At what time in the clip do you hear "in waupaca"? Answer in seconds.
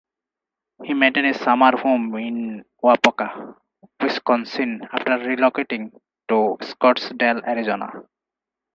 2.15-3.53